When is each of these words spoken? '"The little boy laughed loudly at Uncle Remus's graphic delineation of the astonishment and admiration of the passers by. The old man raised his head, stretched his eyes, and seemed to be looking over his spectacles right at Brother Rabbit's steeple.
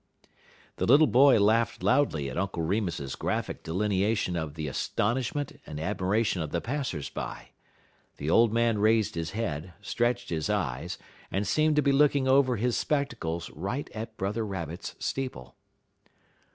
'"The 0.77 0.87
little 0.87 1.05
boy 1.05 1.39
laughed 1.39 1.83
loudly 1.83 2.27
at 2.27 2.35
Uncle 2.35 2.63
Remus's 2.63 3.15
graphic 3.15 3.61
delineation 3.61 4.35
of 4.35 4.55
the 4.55 4.67
astonishment 4.67 5.61
and 5.67 5.79
admiration 5.79 6.41
of 6.41 6.49
the 6.49 6.59
passers 6.59 7.11
by. 7.11 7.49
The 8.17 8.27
old 8.27 8.51
man 8.51 8.79
raised 8.79 9.13
his 9.13 9.33
head, 9.37 9.73
stretched 9.79 10.31
his 10.31 10.49
eyes, 10.49 10.97
and 11.29 11.45
seemed 11.45 11.75
to 11.75 11.83
be 11.83 11.91
looking 11.91 12.27
over 12.27 12.55
his 12.55 12.75
spectacles 12.75 13.51
right 13.51 13.91
at 13.93 14.17
Brother 14.17 14.43
Rabbit's 14.43 14.95
steeple. 14.97 15.55